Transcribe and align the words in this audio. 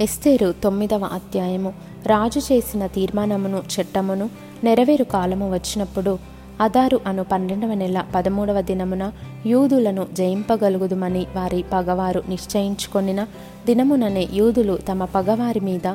ఎస్తేరు 0.00 0.54
తొమ్మిదవ 0.64 1.04
అధ్యాయము. 1.04 1.72
రాజు 2.06 2.38
చేసిన 2.38 2.86
తీర్మానమును 2.86 3.62
చట్టమును 3.72 4.30
నెరవేరు 4.64 5.04
కాలము 5.04 5.52
వచ్చినప్పుడు 5.52 6.18
అదారు 6.60 7.00
అను 7.06 7.24
పన్నెండవ 7.24 7.74
నెల 7.74 8.04
పదమూడవ 8.14 8.60
దినమున 8.60 9.12
యూదులను 9.46 10.06
జయింపగలుగుదుమని 10.12 11.26
వారి 11.36 11.64
పగవారు 11.72 12.22
నిశ్చయించుకొనిన 12.28 13.24
దినముననే 13.66 14.28
యూదులు 14.32 14.78
తమ 14.88 15.04
పగవారి 15.04 15.60
మీద 15.60 15.86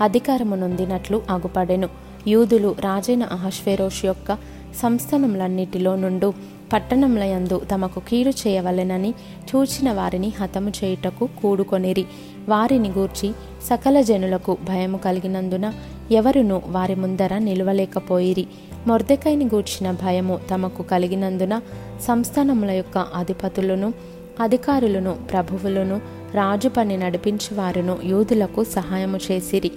అధికారము 0.00 0.54
నొందినట్లు 0.54 1.22
అగుపడెను. 1.30 1.88
యూదులు 2.26 2.74
రాజైన 2.80 3.22
అహశ్వేరోష్ 3.22 4.04
యొక్క 4.04 4.38
సంస్థనములన్నిటిలో 4.82 5.96
నుండు 5.96 6.32
పట్టణములయందు 6.72 7.60
తమకు 7.70 8.00
కీడు 8.00 8.30
చేయవలెనని 8.30 9.14
చూచిన 9.48 9.92
వారిని 9.92 10.32
హతము 10.40 10.70
చేయుటకు 10.70 11.28
కూడుకొనిరి. 11.42 12.04
వారిని 12.48 12.88
గూర్చి 12.88 13.32
సకల 13.64 14.00
జనులకు 14.00 14.56
భయము 14.68 14.98
కలిగినందున 14.98 15.72
ఎవరును 16.10 16.62
వారి 16.66 16.94
ముందర 16.94 17.38
నిలవలేకపోయిరి. 17.38 18.46
మొర్దెకైని 18.86 19.44
గూర్చిన 19.44 19.90
భయము 19.90 20.38
తమకు 20.50 20.82
కలిగినందున 20.82 21.60
సంస్థానముల 22.00 22.70
యొక్క 22.70 22.98
అధిపతులను 22.98 23.94
అధికారులను 24.40 25.16
ప్రభువులను 25.32 25.96
రాజు 26.34 26.68
పని 26.68 26.96
నడిపించేవారును 26.96 27.98
యూదులకు 28.04 28.64
సహాయము 28.64 29.18
చేసిరి. 29.30 29.70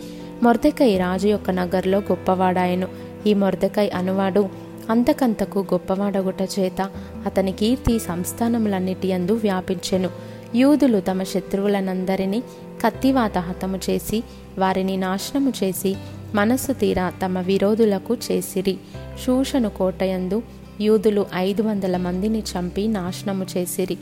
మొర్దెకై 0.43 0.97
రాజు 0.97 1.27
యొక్క 1.27 1.51
నగర్లో 1.51 1.97
గొప్పవాడాయను. 1.97 2.87
ఈ 3.27 3.33
మొర్దెకై 3.33 3.89
అనువాడు 3.89 4.49
అంతకంతకు 4.89 5.59
గొప్పవాడగుట 5.59 6.41
చేత 6.59 6.89
అతని 7.25 7.51
కీర్తి 7.51 7.99
సంస్థానములన్నిటి 7.99 9.13
అందు 9.13 9.31
వ్యాపించెను. 9.31 10.09
యూదులు 10.55 10.99
తమ 10.99 11.23
శత్రువులనందరినీ 11.23 12.39
కత్తివాత 12.85 13.37
హతము 13.37 13.79
చేసి 13.89 14.23
వారిని 14.57 14.97
నాశనము 14.97 15.53
చేసి 15.63 15.95
మనస్సు 16.35 16.71
తీరా 16.71 17.09
తమ 17.09 17.39
విరోధులకు 17.39 18.17
చేసిరి. 18.31 18.77
శూషను 19.25 19.69
కోటయందు 19.69 20.41
యూదులు 20.81 21.25
ఐదు 21.35 21.61
వందల 21.61 21.97
మందిని 21.97 22.39
చంపి 22.39 22.87
నాశనము 22.87 23.45
చేసిరి. 23.57 23.97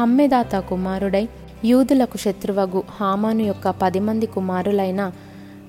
హమ్మెదాత 0.00 0.56
కుమారుడై 0.56 1.28
యూదులకు 1.64 2.16
శత్రువగు 2.16 2.82
హామాను 3.00 3.42
యొక్క 3.42 3.70
పది 3.70 4.00
మంది 4.00 4.26
కుమారులైన 4.26 5.12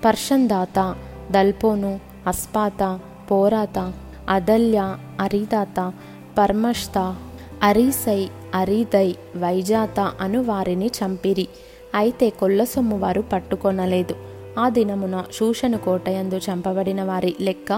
పర్షందాత 0.06 0.96
దల్పోను 1.32 2.00
అస్పాత 2.28 3.00
పోరాత 3.32 3.94
అదల్య 4.30 4.98
అరిదాత 5.20 5.94
పర్మష్త 6.38 7.16
అరీసై 7.64 8.30
అరీదై 8.56 9.16
వైజాత 9.38 10.00
అను 10.00 10.44
వారిని 10.44 10.88
చంపిరి. 10.88 11.48
అయితే 11.96 12.30
కొల్లసొమ్ము 12.30 13.00
వారు 13.00 13.22
పట్టుకొనలేదు. 13.22 14.16
ఆ 14.60 14.70
దినమున 14.70 15.24
శూషను 15.40 15.78
కోటయందు 15.78 16.36
చంపబడిన 16.38 17.04
వారి 17.04 17.36
లెక్క 17.42 17.72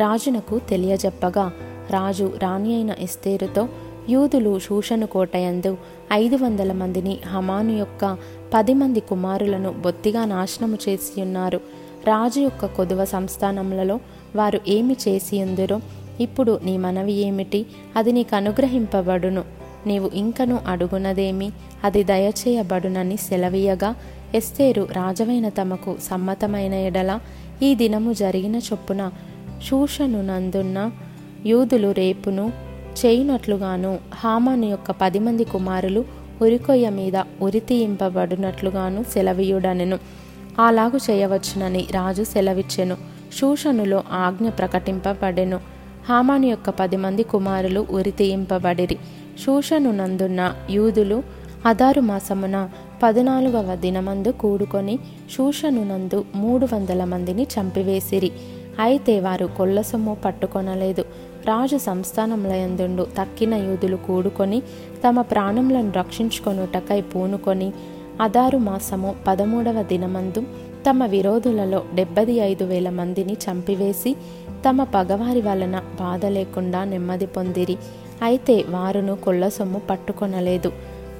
రాజునకు 0.00 0.58
తెలియజెప్పగా 0.58 1.52
రాజు 1.90 2.32
రాణి 2.42 2.74
అయిన 2.74 2.94
ఇస్తేరుతో 3.00 3.68
యూదులు 4.10 4.58
శూషను 4.58 5.06
కోటయందు 5.06 5.76
ఐదు 6.12 6.36
వందల 6.36 6.72
మందిని 6.72 7.18
హమాను 7.26 7.72
యొక్క 7.72 8.16
పది 8.54 8.74
మంది 8.74 9.00
కుమారులను 9.00 9.72
బొత్తిగా 9.72 10.24
నాశనము 10.24 10.78
చేసి 10.88 11.22
ఉన్నారు 11.22 11.60
రాజు 12.06 12.40
యొక్క 12.40 12.66
కొదువ 12.66 13.04
సంస్థానములలో 13.04 14.00
వారు 14.36 14.60
ఏమి 14.68 14.96
చేసి 15.08 15.42
ఉందిరో 15.42 15.80
ఇప్పుడు 16.20 16.60
నీ 16.64 16.76
మనవి 16.76 17.12
ఏమిటి? 17.12 17.66
అది 17.96 18.12
నీకు 18.12 18.36
అనుగ్రహింపబడును. 18.36 19.44
నీవు 19.86 20.10
ఇంకను 20.14 20.58
అడుగునదేమి? 20.66 21.50
అది 21.84 22.04
దయచేయబడునని 22.04 23.16
సెలవీయగా 23.16 23.94
ఎస్తేరు 24.34 24.88
రాజవైన 24.92 25.48
తమకు 25.48 25.96
సమ్మతమైన 26.02 26.74
ఎడల 26.74 27.20
ఈ 27.62 27.74
దినము 27.74 28.12
జరిగిన 28.12 28.56
చొప్పున 28.56 29.10
శూషను 29.68 30.22
నందున్న 30.22 30.90
యూదులు 31.46 31.92
రేపును 31.92 32.52
చేయునట్లుగాను 33.06 33.98
హామాను 34.14 34.64
యొక్క 34.64 34.90
పది 34.90 35.18
మంది 35.18 35.44
కుమారులు 35.44 36.04
ఉరికొయ్య 36.42 36.90
మీద 36.90 37.12
ఉరితీయింపబడినట్లుగాను 37.42 39.02
సెలవీయుడనెను. 39.02 39.98
అలాగు 40.58 40.96
చేయవచ్చునని 40.96 41.86
రాజు 41.90 42.22
సెలవిచ్చెను. 42.22 42.96
శూషనులో 43.40 44.02
ఆజ్ఞ 44.12 44.48
ప్రకటింపబడెను. 44.48 45.60
హామాను 46.08 46.46
యొక్క 46.46 46.70
పది 46.70 46.96
మంది 46.96 47.22
కుమారులు 47.22 47.86
ఉరితీయింపబడిరి 47.90 48.98
శూషనునందున్న 49.42 50.40
యూదులు 50.70 51.18
అదారు 51.66 52.00
మాసమున 52.00 52.56
పద్నాలుగవ 53.02 53.74
దినమందు 53.74 54.30
కూడుకొని 54.42 54.94
శూషనునందు 55.34 56.18
మూడు 56.34 56.66
వందల 56.72 57.02
మందిని 57.04 57.44
చంపివేసిరి. 57.54 58.30
అయితే 58.80 59.14
వారు 59.20 59.46
కొల్లసొమ్ము 59.58 60.14
పట్టుకొనలేదు. 60.24 61.04
రాజు 61.48 61.76
సంస్థానములయందుండు 61.76 63.04
తక్కిన 63.18 63.54
యూదులు 63.66 63.98
కూడుకొని 64.08 64.58
తమ 65.04 65.20
ప్రాణములను 65.32 65.92
రక్షించుకొనుటకై 66.00 67.00
పూనుకొని 67.12 67.68
అదారు 68.20 68.58
మాసము 68.68 69.14
పదమూడవ 69.26 69.82
దినమందు 69.82 70.42
తమ 70.86 71.04
విరోధులలో 71.14 71.80
డెబ్బది 71.94 72.34
ఐదు 72.50 72.64
వేల 72.64 72.88
మందిని 72.98 73.34
చంపివేసి 73.44 74.12
తమ 74.66 74.84
పగవారి 74.94 75.42
వలన 75.46 75.76
బాధ 76.00 76.26
లేకుండా 76.36 76.80
నెమ్మది 76.84 77.26
పొందిరి. 77.26 77.76
అయితే 78.22 78.64
వారును 78.68 79.16
కొల్లసొమ్ము 79.16 79.80
పట్టుకొనలేదు. 79.90 80.72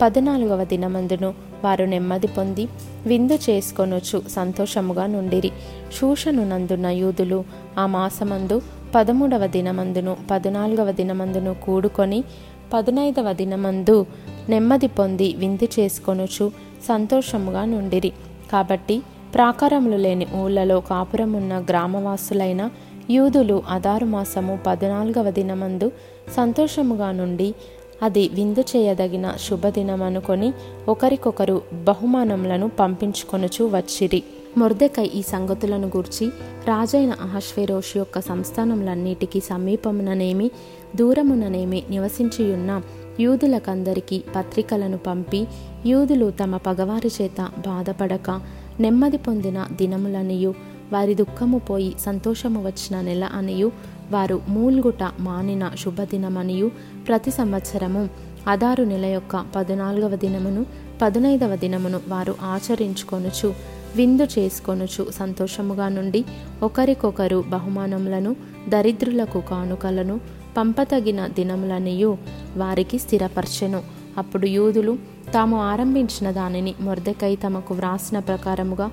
పద్నాలుగవ 0.03 0.65
దినమందును 0.65 1.35
వారు 1.65 1.85
నెమ్మది 1.85 2.27
పొంది 2.27 2.69
విందు 3.07 3.39
చేసుకొనొచ్చు 3.51 4.23
సంతోషముగా 4.29 5.07
నుండిరి. 5.07 5.51
శూషను 6.01 6.49
నందున్న 6.49 6.87
యూదులు 6.87 7.45
ఆ 7.79 7.87
మాసమందు 7.87 8.63
పదమూడవ 8.95 9.47
దినమందును 9.47 10.17
పద్నాలుగవ 10.31 10.93
దినమందును 10.93 11.55
కూడుకొని 11.55 12.25
పదునైదవ 12.75 13.33
దినమందు 13.33 14.07
నెమ్మది 14.49 14.87
పొంది 14.87 15.35
విందు 15.35 15.69
చేసుకొనుచు 15.81 16.53
సంతోషముగా 16.89 17.65
నుండిరి. 17.65 18.13
కాబట్టి 18.53 19.03
ప్రాకారములు 19.35 19.97
లేని 19.97 20.27
ఊళ్ళలో 20.37 20.81
కాపురమున్న 20.81 21.65
గ్రామవాసులైన 21.71 22.71
యూదులు 23.11 23.63
అదారు 23.69 24.07
మాసము 24.07 24.59
పద్నాలుగవ 24.67 25.31
దినమందు 25.31 25.93
సంతోషముగా 26.37 27.13
నుండి 27.13 27.55
అది 28.03 28.31
విందు 28.35 28.61
చేయదగిన 28.61 29.37
శుభదినమనుకొని 29.45 30.53
ఒకరికొకరు 30.89 31.63
బహుమానములను 31.85 32.69
పంపించుకొనుచు 32.69 33.65
వచ్చిరి. 33.65 34.23
మొర్దెకై 34.59 35.07
ఈ 35.15 35.23
సంగతులను 35.23 35.87
గూర్చి 35.87 36.27
రాజైన 36.67 37.13
అహశ్వేరోష్ 37.21 37.97
యొక్క 37.97 38.21
సంస్థానములన్నిటికీ 38.21 39.41
సమీపముననేమి 39.41 40.51
దూరముననేమి 40.97 41.83
నివసించియున్న 41.91 42.83
యూదులకందరికీ 43.21 44.23
పత్రికలను 44.37 44.99
పంపి 44.99 45.47
యూదులు 45.87 46.31
తమ 46.31 46.57
పగవారి 46.57 47.11
చేత 47.23 47.41
బాధపడక 47.41 48.41
నెమ్మది 48.81 49.17
పొందిన 49.17 49.67
దినములనియు 49.73 50.55
వారి 50.93 51.15
దుఃఖము 51.15 51.59
పోయి 51.59 51.95
సంతోషము 52.01 52.65
వచ్చిన 52.65 53.01
నెల 53.01 53.25
అనియు 53.25 53.73
వారు 54.11 54.43
మూల్గుట 54.49 55.03
మానిన 55.21 55.71
శుభదినమనియు 55.79 56.71
ప్రతి 57.09 57.31
సంవత్సరము. 57.31 58.09
అదారు 58.49 58.85
నెల 58.85 59.07
యొక్క 59.07 59.45
పద్నాలుగవ 59.57 60.17
దినమును 60.17 60.67
పదునైదవ 61.03 61.57
దినమును 61.57 62.01
వారు 62.09 62.35
ఆచరించుకొనుచు 62.43 63.55
విందు 63.97 64.23
చేసుకొనుచు 64.23 65.11
సంతోషముగా 65.11 65.89
నుండి 65.89 66.25
ఒకరికొకరు 66.63 67.45
బహుమానములను 67.49 68.37
దరిద్రులకు 68.69 69.41
కానుకలను 69.41 70.21
పంపతగిన 70.57 71.27
దినములనియు 71.27 72.19
వారికి 72.57 72.99
స్థిరపరచెను. 72.99 73.83
అప్పుడు 74.19 74.47
యూదులు 74.47 74.99
తాము 75.35 75.61
ఆరంభించిన 75.61 76.31
దానిని 76.31 76.75
మొర్దెకై 76.81 77.37
తమకు 77.37 77.75
వ్రాసిన 77.75 78.19
ప్రకారముగా 78.19 78.91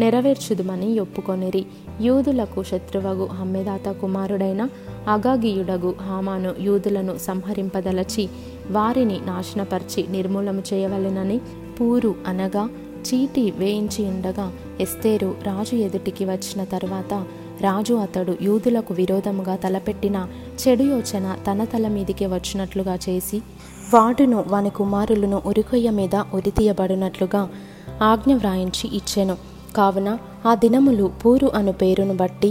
నెరవేర్చుదుమని 0.00 1.00
ఒప్పుకొనిరి. 1.00 1.66
యూదులకు 2.00 2.62
శత్రువగు 2.62 3.26
హమ్మెదాత 3.26 3.88
కుమారుడైన 3.88 4.68
అగాగియుడగు 5.08 5.94
హామాను 6.00 6.54
యూదులను 6.60 7.18
సంహరింపదలచి 7.18 8.28
వారిని 8.70 9.20
నాశనపరిచి 9.26 10.06
నిర్మూలము 10.10 10.62
చేయవలెనని 10.72 11.40
పూరు 11.80 12.14
అనగా 12.26 12.70
చీటి 12.98 13.50
వేయించి 13.50 14.04
ఉండగా 14.04 14.52
ఎస్తేరు 14.80 15.34
రాజు 15.42 15.76
ఎదుటికి 15.76 16.24
వచ్చిన 16.24 16.64
తర్వాత 16.64 17.14
రాజు 17.60 17.94
అతడు 17.94 18.36
యూదులకు 18.42 18.94
విరోధముగా 18.94 19.56
తలపెట్టిన 19.56 20.28
చెడు 20.68 20.82
యోచన 20.82 21.36
తన 21.50 21.64
తల 21.64 21.88
మీదికి 21.88 22.26
వచ్చినట్లుగా 22.26 22.98
చేసి 23.08 23.42
వాడును 23.94 24.44
వాని 24.48 24.70
కుమారులను 24.70 25.42
ఉరికొయ్య 25.46 25.90
మీద 25.90 26.14
ఉరితీయబడినట్లుగా 26.34 27.48
ఆజ్ఞ 28.02 28.34
వ్రాయించి 28.34 28.96
ఇచ్చెను. 28.96 29.57
కావున 29.78 30.10
ఆ 30.46 30.54
దినములు 30.54 31.06
పూరు 31.24 31.48
అను 31.54 31.72
పేరును 31.80 32.16
బట్టి 32.16 32.50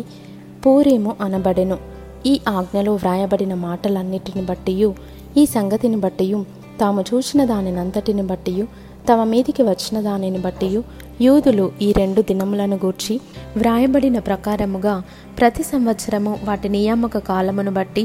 పూరేము 0.65 1.13
అనబడెను. 1.21 1.77
ఈ 2.25 2.33
ఆజ్ఞలో 2.49 2.93
వ్రాయబడిన 2.95 3.53
మాటలన్నిటిని 3.65 4.43
బట్టియు 4.45 4.89
ఈ 5.37 5.45
సంగతిని 5.45 5.97
బట్టియు 6.05 6.39
తాము 6.79 7.01
చూసిన 7.01 7.41
దానినంతటిని 7.45 8.23
బట్టియు 8.31 8.65
తమ 9.09 9.23
మీదికి 9.23 9.63
వచ్చిన 9.63 9.97
దానిని 10.01 10.39
బట్టియు 10.45 10.81
యూదులు 11.21 11.65
ఈ 11.81 11.87
రెండు 11.97 12.21
దినములను 12.21 12.75
గూర్చి 12.75 13.15
వ్రాయబడిన 13.57 14.17
ప్రకారముగా 14.19 14.95
ప్రతి 15.39 15.63
సంవత్సరము 15.63 16.31
వాటి 16.43 16.69
నియామక 16.69 17.17
కాలమును 17.29 17.71
బట్టి 17.71 18.03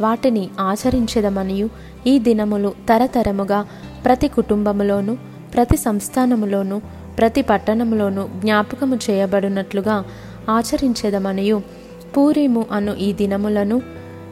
వాటిని 0.00 0.44
ఆచరించదమనియు. 0.60 1.68
ఈ 2.06 2.14
దినములు 2.18 2.70
తరతరముగా 2.88 3.60
ప్రతి 4.04 4.28
కుటుంబములోను 4.28 5.14
ప్రతి 5.54 5.76
సంస్థానములోనూ 5.76 6.76
ప్రతి 7.18 7.42
పట్టణంలోనూ 7.42 8.28
జ్ఞాపకము 8.38 8.98
చేయబడినట్లుగా 9.10 10.04
ఆచరించేదమనియు. 10.48 11.62
పూరీము 12.16 12.66
అను 12.72 12.94
ఈ 12.94 13.12
దినములను 13.12 13.82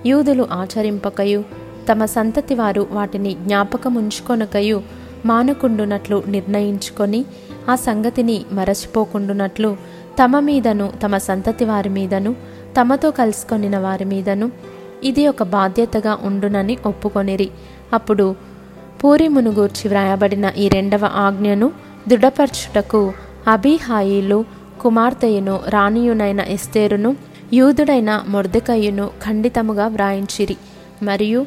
యూదులు 0.07 0.49
ఆచరింపకయు. 0.53 1.45
తమ 1.91 2.05
సంతతి 2.05 2.55
వారు 2.55 2.87
వాటిని 2.91 3.35
జ్ఞాపకముంచుకొనకయు 3.35 4.83
మానకుండునట్లు 5.27 6.23
నిర్ణయించుకొని 6.27 7.25
ఆ 7.69 7.75
సంగతిని 7.75 8.45
మరచిపోకుండునట్లు 8.53 9.77
తమ 10.25 10.39
మీదను 10.39 10.93
తమ 11.03 11.19
సంతతి 11.19 11.65
వారి 11.65 11.89
మీదను 11.89 12.37
తమతో 12.81 13.11
కలుసుకొనిన 13.11 13.79
వారి 13.79 14.05
మీదను 14.05 14.51
ఇది 15.05 15.27
ఒక 15.27 15.43
బాధ్యతగా 15.43 16.19
ఉండునని 16.23 16.79
ఒప్పుకొనిరి. 16.87 17.51
అప్పుడు 17.93 18.37
పూరిమును 19.05 19.51
గూర్చి 19.51 19.89
వ్రాయబడిన 19.89 20.53
ఈ 20.59 20.69
రెండవ 20.69 21.05
ఆజ్ఞను 21.15 21.73
దృఢపరచుటకు 22.09 23.13
అభిహాయిలు 23.49 24.45
కుమార్తెయును 24.81 25.61
రాణియునైన 25.69 26.41
ఎస్తేరును 26.41 27.17
యూదుడైన 27.53 28.25
మొర్దకయ్యును 28.29 29.11
ఖండితముగా 29.25 29.87
వ్రాయించిరి. 29.87 30.57
మరియు 31.03 31.47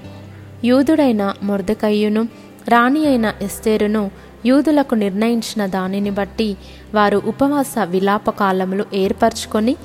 యూదుడైన 0.65 1.33
మొర్దకయ్యును 1.43 2.27
రాణి 2.67 3.05
అయిన 3.05 3.33
ఎస్తేరును 3.41 4.11
యూదులకు 4.45 4.95
నిర్ణయించిన 4.95 5.65
దానిని 5.65 6.09
బట్టి 6.09 6.57
వారు 6.93 7.21
ఉపవాస 7.25 7.75
విలాప 7.85 8.29
కాలములు 8.29 8.85
ఏర్పరచుకొని 8.93 9.75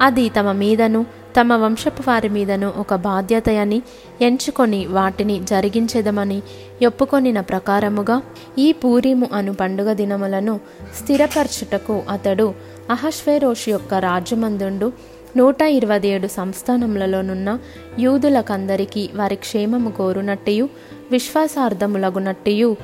అది 0.00 0.28
తమ 0.28 0.52
మీదను 0.52 1.06
తమ 1.36 1.52
వంశపు 1.54 2.02
వారి 2.08 2.28
మీదను 2.28 2.72
ఒక 2.76 2.94
బాధ్యతయని 2.94 3.82
ఎంచుకొని 4.20 4.86
వాటిని 4.86 5.40
జరిగించెదమని 5.44 6.42
ఒప్పుకొనిన 6.86 7.40
ప్రకారముగా 7.40 8.16
ఈ 8.58 8.72
పూరీము 8.72 9.28
అను 9.32 9.52
పండుగ 9.52 9.92
దినములను 9.92 10.60
స్థిరపరచుటకు 10.98 12.02
అతడు 12.10 12.54
అహశ్వేరోషు 12.90 13.70
యొక్క 13.70 13.94
రాజ్యమందుండు 13.94 14.92
నూట 15.36 15.62
ఇరవై 15.62 16.00
ఏడు 16.08 16.26
సంస్థానములలోనున్న 16.26 17.58
యూదులకందరికీ 17.98 19.10
వారి 19.14 19.36
క్షేమము 19.36 19.90
కోరునట్టియు 19.90 20.68
విశ్వాసార్థములగునట్టియు 21.10 22.76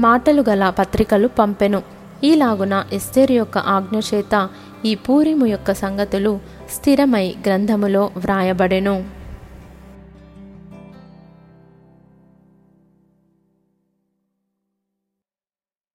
మాటలు 0.00 0.44
గల 0.48 0.70
పత్రికలు 0.78 1.28
పంపెను. 1.38 1.97
ఈలాగున 2.24 2.84
ఎస్తేరు 2.92 3.32
యొక్క 3.32 3.58
ఆజ్ఞ 3.58 3.98
చేత 3.98 4.48
ఈ 4.84 4.94
పూరిము 4.94 5.46
యొక్క 5.46 5.72
సంగతులు 5.72 6.40
స్థిరమై 6.74 7.34
గ్రంథములో 7.46 8.10
వ్రాయబడెను. 8.16 9.17